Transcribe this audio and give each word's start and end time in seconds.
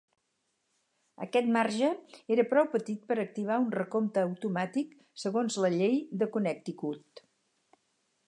Aquest 1.25 1.49
marge 1.57 1.89
era 2.35 2.45
prou 2.53 2.65
petit 2.71 3.03
per 3.11 3.17
activar 3.25 3.59
un 3.65 3.69
recompte 3.75 4.23
automàtic 4.29 4.95
segons 5.25 5.61
la 5.65 5.73
llei 5.77 5.95
de 6.23 6.29
Connecticut. 6.37 7.25